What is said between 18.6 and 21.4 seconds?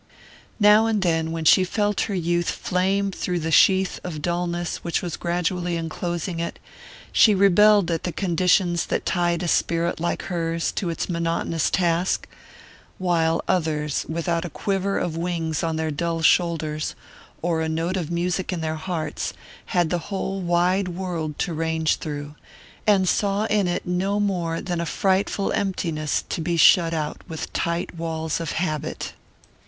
their hearts, had the whole wide world